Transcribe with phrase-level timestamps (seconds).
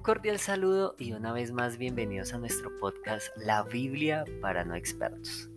[0.00, 5.48] cordial saludo y una vez más bienvenidos a nuestro podcast La Biblia para no expertos.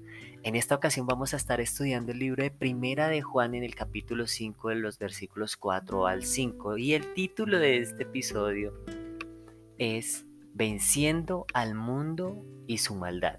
[0.43, 3.75] En esta ocasión vamos a estar estudiando el libro de Primera de Juan en el
[3.75, 8.73] capítulo 5 de los versículos 4 al 5 y el título de este episodio
[9.77, 13.37] es Venciendo al mundo y su maldad.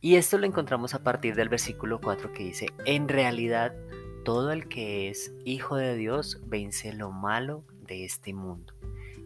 [0.00, 3.74] Y esto lo encontramos a partir del versículo 4 que dice, en realidad
[4.24, 8.73] todo el que es hijo de Dios vence lo malo de este mundo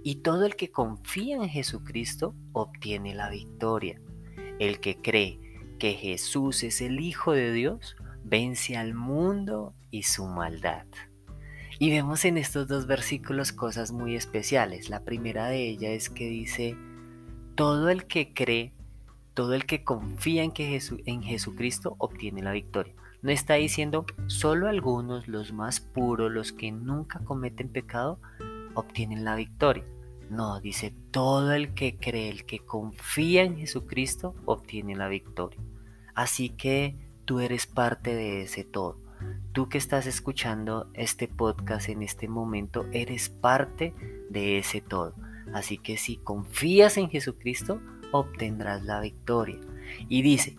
[0.02, 4.00] y todo el que confía en Jesucristo obtiene la victoria.
[4.58, 5.40] El que cree
[5.78, 10.86] que Jesús es el Hijo de Dios vence al mundo y su maldad.
[11.78, 14.90] Y vemos en estos dos versículos cosas muy especiales.
[14.90, 16.76] La primera de ellas es que dice,
[17.54, 18.72] todo el que cree,
[19.34, 22.94] todo el que confía en, que en Jesucristo obtiene la victoria.
[23.22, 28.20] No está diciendo solo algunos, los más puros, los que nunca cometen pecado,
[28.74, 29.84] obtienen la victoria.
[30.30, 35.60] No, dice, todo el que cree, el que confía en Jesucristo, obtiene la victoria.
[36.14, 39.00] Así que tú eres parte de ese todo.
[39.52, 43.94] Tú que estás escuchando este podcast en este momento, eres parte
[44.28, 45.14] de ese todo.
[45.54, 47.80] Así que si confías en Jesucristo,
[48.12, 49.58] obtendrás la victoria.
[50.08, 50.56] Y dice,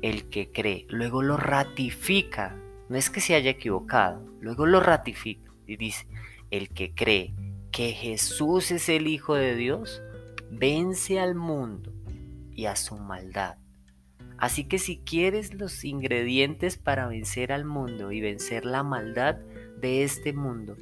[0.00, 2.56] el que cree, luego lo ratifica.
[2.88, 5.52] No es que se haya equivocado, luego lo ratifica.
[5.66, 6.06] Y dice,
[6.50, 7.34] el que cree
[7.78, 10.02] que Jesús es el Hijo de Dios,
[10.50, 11.92] vence al mundo
[12.50, 13.56] y a su maldad.
[14.36, 19.36] Así que si quieres los ingredientes para vencer al mundo y vencer la maldad
[19.80, 20.76] de este mundo,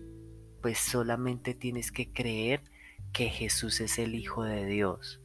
[0.62, 2.62] pues solamente tienes que creer
[3.12, 5.20] que Jesús es el Hijo de Dios,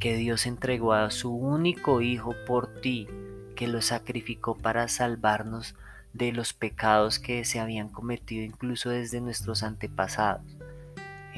[0.00, 3.08] que Dios entregó a su único Hijo por ti,
[3.56, 5.74] que lo sacrificó para salvarnos
[6.12, 10.57] de los pecados que se habían cometido incluso desde nuestros antepasados.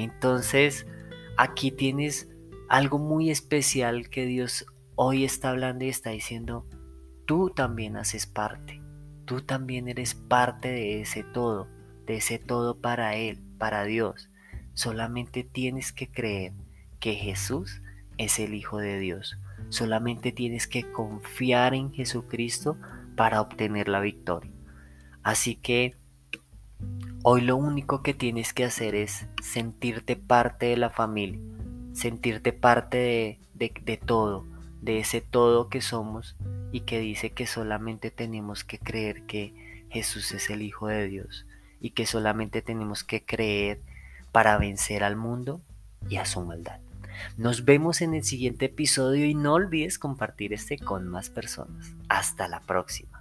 [0.02, 0.86] Entonces,
[1.36, 2.28] aquí tienes
[2.68, 4.64] algo muy especial que Dios
[4.94, 6.66] hoy está hablando y está diciendo,
[7.26, 8.80] tú también haces parte,
[9.26, 11.68] tú también eres parte de ese todo,
[12.06, 14.30] de ese todo para Él, para Dios.
[14.72, 16.54] Solamente tienes que creer
[16.98, 17.82] que Jesús
[18.16, 19.38] es el Hijo de Dios.
[19.68, 22.78] Solamente tienes que confiar en Jesucristo
[23.16, 24.52] para obtener la victoria.
[25.22, 25.99] Así que
[27.22, 31.38] Hoy lo único que tienes que hacer es sentirte parte de la familia,
[31.92, 34.46] sentirte parte de, todo,
[34.80, 36.34] de ese todo que somos
[36.72, 41.44] y que dice que solamente tenemos que creer que Jesús es el Hijo de Dios
[41.78, 43.82] y que solamente tenemos que creer
[44.32, 45.60] para vencer al mundo
[46.08, 46.80] y a su maldad.
[47.36, 51.92] Nos vemos en el siguiente episodio y no olvides compartir este con más personas.
[52.08, 53.19] Hasta la próxima.